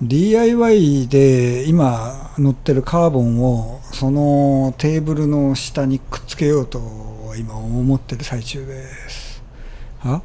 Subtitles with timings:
[0.00, 6.80] DIY で今乗ってるカーボンをそのテーブルの下にくっつけようと
[7.36, 9.42] 今思ってる最中です。
[10.02, 10.22] あ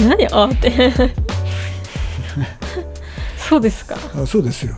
[0.00, 0.92] 何あって。
[3.36, 3.96] そうですか。
[4.14, 4.76] あそうですよ。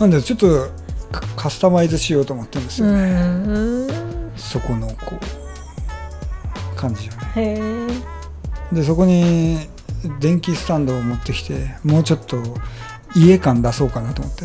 [0.00, 0.70] なんでちょっと
[1.12, 3.10] カカスタマイズしようと思ってるんですうよね、
[3.86, 3.88] ん。
[4.36, 4.94] そこのこ
[6.74, 7.60] う感じをね。
[8.72, 9.68] でそこに
[10.20, 12.42] 電気スタンドを持ってきてもうちょっと
[13.14, 14.44] 家感出そうかなと思って。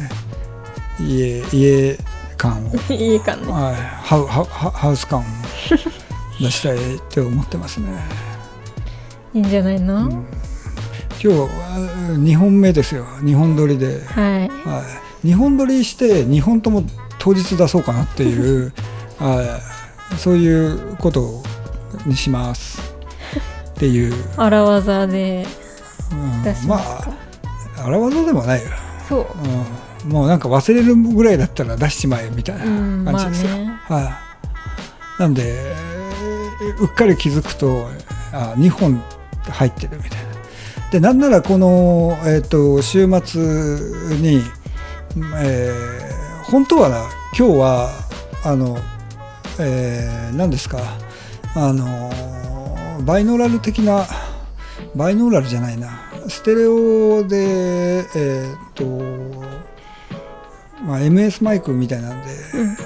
[0.99, 1.97] 家家
[2.37, 2.93] 感を。
[2.93, 3.51] いいかね。
[3.51, 5.23] はい、ハウハウハウス感を
[6.39, 7.87] 出したいって思ってますね。
[9.33, 10.11] いいんじゃないの、うん。
[10.11, 10.25] 今
[11.19, 11.47] 日は
[12.17, 13.05] 2本目ですよ。
[13.21, 14.49] 2本撮りで、はい。
[14.49, 14.83] は
[15.23, 16.83] い、2本撮りして2本とも
[17.19, 18.73] 当日出そうかなっていう、
[19.19, 19.59] は
[20.13, 21.43] い、そういうこと
[22.05, 22.94] にします
[23.75, 25.45] っていう、荒技で。
[26.11, 26.67] うん。
[26.67, 27.01] まあ
[27.85, 28.69] 荒技でもないよ、
[29.09, 29.27] そう。
[30.05, 33.51] うん、もうなんか忘れるぐらいだったら出しちまえみたいなうんまあ感じです。
[33.51, 33.57] よ。
[33.65, 33.79] ね。
[33.87, 34.19] は
[35.19, 37.87] い、なんでえーうっかり気づくと
[38.31, 39.01] あ2本
[39.49, 40.25] 入ってるみたいな。
[40.91, 43.41] でなんならこの、えー、と週末
[44.21, 44.41] に、
[45.41, 46.15] えー
[46.51, 46.97] 本当はな
[47.37, 47.89] 今日は
[48.43, 48.77] あの、
[49.59, 50.77] えー何ですか？
[51.55, 52.11] あの
[53.03, 54.05] バイノーラル的な
[54.95, 56.11] バイノーラルじゃないな。
[56.27, 58.85] ステレオでえっ、と、
[60.83, 62.77] まあ、MS マイクみたいなんで、うん。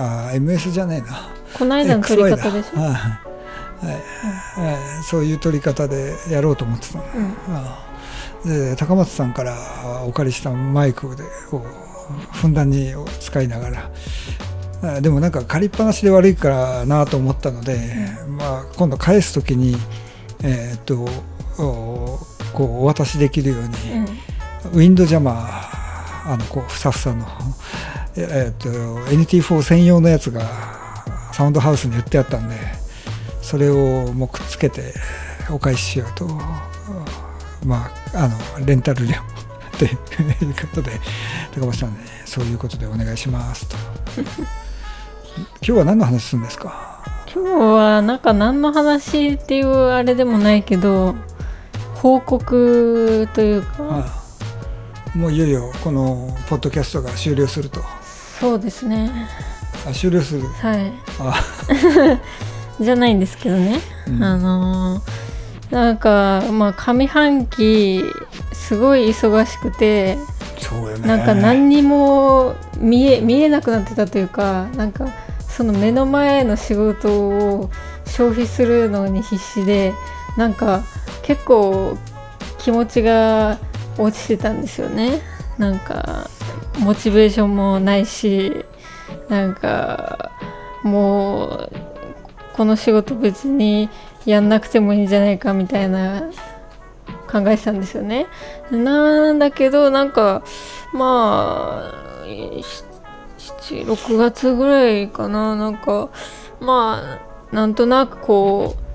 [0.00, 1.30] あ MS じゃねえな。
[1.56, 2.76] この間の撮り方でしょ？
[2.76, 3.86] だはい。
[3.86, 3.94] はい。
[3.94, 5.04] はい。
[5.04, 8.50] そういう撮り方でやろうと思ってたの、うん。
[8.50, 9.56] で高松さんから
[10.06, 11.62] お借りしたマイクでを
[12.32, 13.90] ふんだんに使いながらあ
[15.02, 17.78] でもなんか借りっぱなしで悪いからなと思ったので、
[18.28, 19.76] まあ、今度返す時に
[20.42, 21.06] えーっと
[21.62, 22.18] お
[22.54, 24.04] こうお渡しできるように、うん。
[24.72, 27.26] ウィンドジャマーあのこうふさふさの、
[28.16, 28.68] ええーっと
[29.10, 30.42] NT4 専用のやつが
[31.32, 32.56] サウンドハウスに売ってあったんで
[33.42, 34.94] それをもうくっつけて
[35.50, 36.26] お返ししようと
[37.66, 38.28] まああ
[38.60, 39.14] のレンタル料
[39.78, 40.92] ということで
[41.54, 43.76] 高橋さんねそういうことでお願いしますと
[45.36, 47.02] 今日は何の話するんですか？
[47.34, 51.14] 今日はなんか何の話っていうあれでもないけど
[51.96, 54.18] 報告というか。
[55.14, 57.80] もういよいよこのポッドキャストが終了すると。
[58.40, 59.10] そうですね。
[59.88, 60.42] あ終了する？
[60.46, 60.92] はい。
[61.20, 61.34] あ、
[62.80, 64.22] じゃないんですけどね、うん。
[64.22, 68.02] あのーなんかまあ上半期
[68.52, 70.18] すごい忙しくて
[70.58, 71.06] そうよね。
[71.06, 75.08] なんか何にも見え見えなくなってたというかなんか
[75.48, 77.70] その目の前の仕事を
[78.06, 79.92] 消費するのに必死で
[80.36, 80.82] なんか
[81.22, 81.96] 結構
[82.58, 83.58] 気持ちが
[83.98, 85.20] 落ちてたんですよね
[85.58, 86.28] なんか
[86.78, 88.64] モチベーションもないし
[89.28, 90.30] なんか
[90.82, 91.72] もう
[92.54, 93.90] この仕事別に
[94.24, 96.30] やんなくてもいいんじゃないかみたいな
[97.30, 98.26] 考えてたんですよね。
[98.70, 100.42] なんだけどなんか
[100.92, 102.09] まあ
[103.38, 105.56] 76月ぐらいかな。
[105.56, 106.10] なんか
[106.60, 107.20] ま
[107.52, 108.90] あなんとなくこう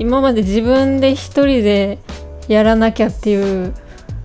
[0.00, 1.98] 今まで自分で一人で
[2.48, 3.74] やらなきゃっていう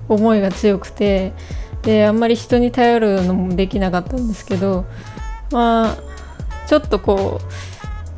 [0.08, 1.34] 思いが強くて
[1.82, 4.86] であんまり人に頼るのもできなかったんですけど
[5.52, 5.98] まあ
[6.68, 7.42] ちょっとこ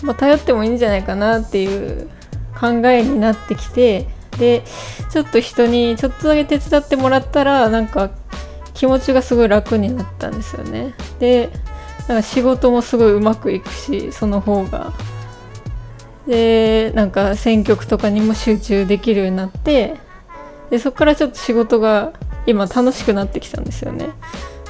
[0.01, 2.09] う、まあ、頼ってもいいんじゃないかなっていう
[2.59, 4.07] 考えになってきて
[4.37, 4.63] で
[5.11, 8.11] ちょっと人にちょっとだけ手伝ってもらったらなんか
[8.77, 10.93] 気持ちがすごい楽になったんですよね。
[11.19, 11.49] で
[12.07, 14.93] なんか仕事もすごいうまくいくしその方が。
[16.27, 19.95] でなんか選曲とかにも集中できるようになって
[20.69, 22.11] でそこからちょっと仕事が
[22.45, 24.09] 今楽しくなってきたんですよね。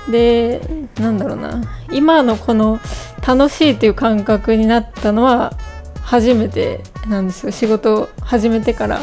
[0.09, 0.61] で
[0.99, 1.61] なんだろうな。
[1.91, 2.79] 今のこの
[3.27, 5.53] 楽しいという感覚になったのは
[6.01, 7.51] 初めてなんですよ。
[7.51, 9.01] 仕事を始めてから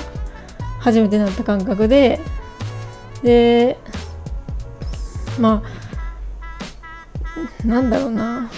[0.78, 2.20] 初めてなった感覚で。
[3.22, 3.78] で
[5.38, 5.62] ま
[7.64, 8.50] あなんだろうな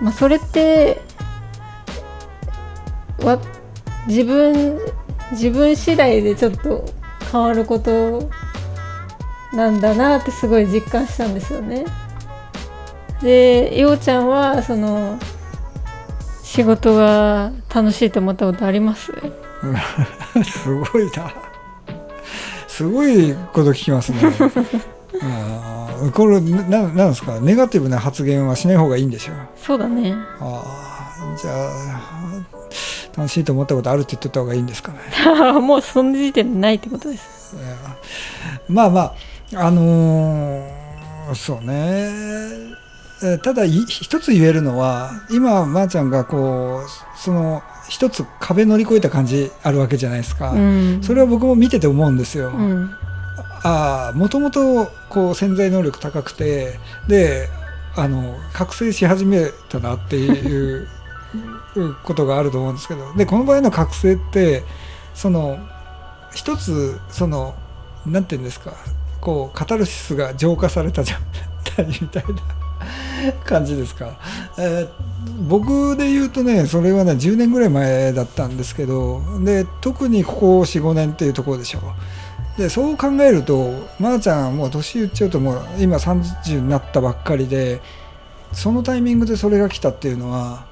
[0.00, 1.00] まあそれって
[3.22, 3.38] わ
[4.06, 4.78] 自分
[5.32, 6.84] 自分次第でちょっと
[7.30, 8.30] 変わること
[9.52, 11.84] なんだなってすごい実感したんですよね。
[13.20, 15.18] でようちゃんはその
[16.42, 19.12] 仕事が楽しいと思ったことあります？
[20.44, 21.32] すごいな。
[22.68, 24.18] すごいこと聞きますね。
[26.12, 27.40] これななんですか？
[27.40, 29.36] ネガティブな発言はしない方がいいんでしょう。
[29.56, 30.14] そうだね。
[30.40, 30.62] あ
[31.34, 34.98] あじゃあ楽しいと思ったことあるって言ってた方がいいんですかね。
[35.60, 37.56] もうその時点でないってことです
[38.68, 39.14] まあまあ
[39.66, 41.72] あのーそうね
[43.22, 52.48] えーただい一つ言えるのは今まー、ちゃんがこうその一つ壁乗り越えた感じあるわけじゃないですか、うんそれは僕も見てて思うんですよ。
[52.50, 52.90] うん
[53.62, 56.78] ああもともとこう潜在能力高くて
[57.08, 57.48] で
[57.96, 60.88] あの覚醒し始めたなっていう
[62.04, 64.64] ことがあると思うんですけどでこの場合の覚醒って
[65.14, 65.58] その
[66.32, 67.54] 一つその
[68.06, 68.72] なんていうんですか
[69.20, 71.20] こうカタルシスが浄化されたじゃん
[71.88, 74.18] みたいな感じですか、
[74.58, 74.88] えー
[75.48, 81.78] 僕で言うとねそれはね10年ぐらい前だったんですけどで特にここ45年っていうところでしょ。
[81.78, 81.82] う
[82.58, 87.80] でそう考えるとまー、ちゃんはもう年言っちゃうともう今30になったばっかりで
[88.52, 90.66] そのタイミングでそれが来たっていうのは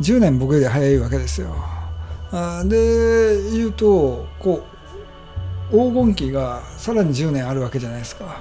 [0.00, 1.54] 10年僕より早いわけですよ。
[2.30, 4.64] あーで言うとこ
[5.70, 8.36] う黄金期がさらに10年あるわけじゃないですか。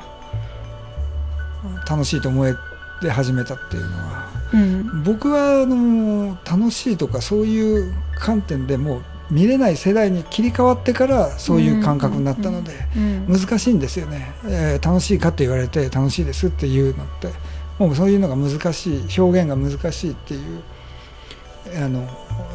[1.87, 2.55] 楽しいと思え
[3.01, 4.29] て始めたっていうのは。
[4.53, 5.03] うん。
[5.03, 17.29] 僕はあの楽しいとかそういう観点でもう見れない世代に切り替わってからそういう感覚になったので、うん難しいんですよね、えー楽しいかって言われて楽しいですっていうのって。
[17.79, 20.63] もうそういうのが難しい表現が難しいっていう
[21.75, 22.07] あの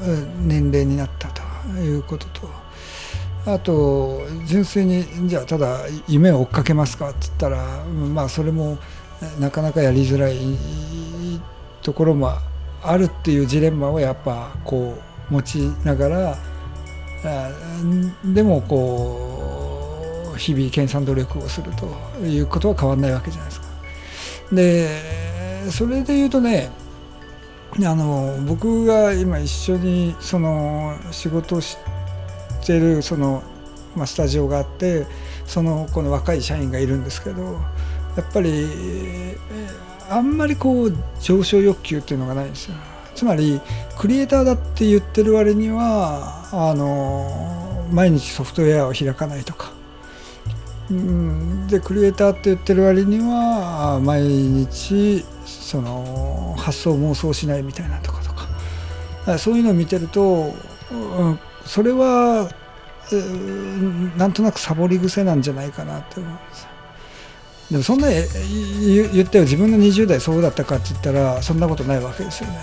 [0.04, 1.42] うん年齢になったと
[1.80, 2.62] いうことと。
[3.44, 8.78] あと純粋にじゃあただ夢を追っかけますかって言ったらうんまあそれも
[9.40, 10.38] なかなかやりづらい
[11.82, 12.30] ところも
[12.82, 14.96] あるっていうジレンマをやっぱこ
[15.30, 16.36] う持ちながらあ
[18.24, 21.86] でもこう日々研鑽努力をすると
[22.26, 23.66] いうことは変わらないわけじゃないですか。
[24.52, 26.70] でそれで言うとね
[27.78, 31.78] あの僕が今一緒にその仕事をし
[32.66, 33.42] てるその、
[33.96, 35.06] まあ、スタジオがあって
[35.46, 37.60] そのこの若い社員がいるんですけど
[38.16, 38.66] やっぱり
[40.10, 42.74] あんまりこう上昇欲求っていうのがないんですよ。
[43.14, 43.60] つまり
[43.98, 49.72] クリエイターだって言ってる割にはあの毎日ソフトウェアを開かないとか、
[50.90, 58.32] うん、でクリエイターって言ってる割には毎日その発想妄想しないみたいなとかとか。
[59.38, 60.52] そういうのを見てると、
[60.90, 62.50] うん、それは、
[63.12, 66.66] えーなんとなくサボり癖なんじゃないかなって思うんです。
[67.70, 69.44] でもそんな言言ってよ。
[69.44, 72.58] 自分の20代そうだったかって言ったらそんなことないわけですよね。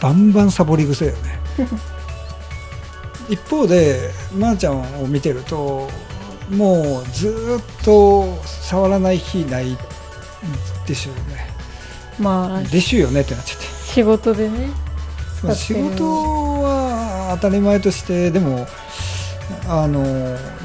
[0.00, 1.18] バンバンサボり癖よね。
[3.28, 5.88] 一方でまー、ちゃんを見てると
[6.50, 9.76] もうずーっと触らない日ない
[10.86, 11.48] でしょうね。
[12.18, 13.66] まあでしゅよねってなっちゃって。
[13.66, 14.68] 仕事でね。
[15.42, 16.04] まあ仕事
[16.62, 18.66] は当たり前としてでも
[19.68, 20.04] あの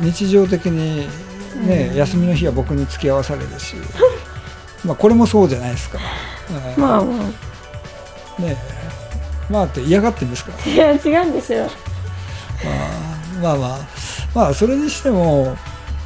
[0.02, 1.08] 日常的に
[1.68, 1.96] ね、うん。
[1.96, 3.76] 休みの日は僕に付き合わされるし。
[4.84, 6.00] まあこれもそうじゃないですか、
[6.78, 7.02] うんまあ。
[7.02, 7.14] ま
[8.40, 8.58] ね
[9.50, 10.52] まあって嫌がってるんですか？
[10.66, 10.98] あいや違
[11.28, 11.70] うんですよ。
[13.42, 13.80] まあまあまあ
[14.34, 15.56] まあそれにしても、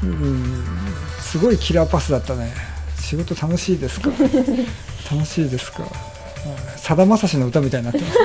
[0.04, 0.66] うん、
[1.20, 2.54] すごいキラーパスだったね。
[3.00, 4.10] 仕事楽しいですか？
[5.12, 5.84] 楽しいですか？
[6.78, 8.18] さだまさしの歌みたいになってます、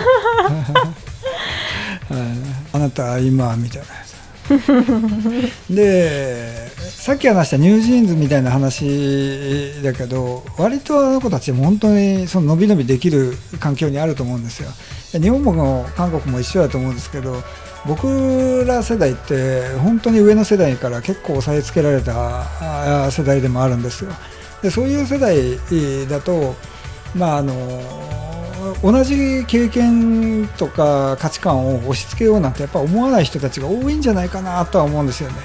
[2.12, 2.22] はい。
[2.72, 3.86] あなたは今みたいな。
[5.70, 14.68] でさっき話したニュージーンズみたいな話だけど割とあの子たちも本当にその伸び伸びできる環境にあると思うんですよ。
[14.68, 14.74] で
[15.18, 17.42] 日本も韓国も一緒だと思うんですけど
[17.86, 24.10] 僕ら世代って本当に上の世代から結構押さえつけられた世代でもあるんですよ
[24.62, 26.54] でそういう世代だと
[27.14, 27.54] まああの
[28.82, 35.36] 同じ経験とか価値観を押し付けようなんてやっぱ思わない人たちが多いんじゃないかなとは思うんですよね。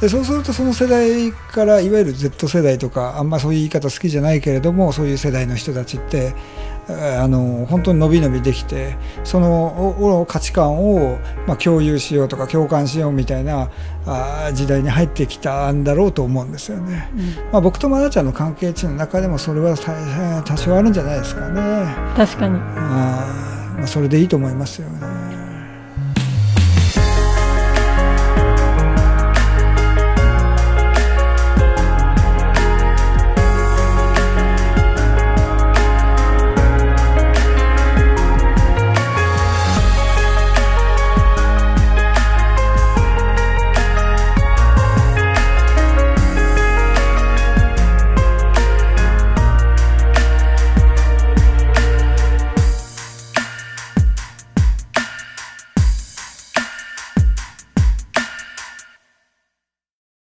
[0.00, 6.34] でそうするとその世代からいわゆる Z 世代とかあんまそういう言い方好きじゃないけれどもそういう世代の人たちって
[6.88, 13.70] あの本当に伸び伸びできてそのお価値観を、まあ、共有しようとか共感しようみたいな
[14.06, 17.10] あ時代に入ってきたんだろうと思うんですよね。
[17.52, 21.94] まあ、僕と愛菜ちゃんの関係値の中でもそれは多多少あるんじゃないですかね。
[22.14, 25.13] 確かにあーまあ、それでいいと思いますよね。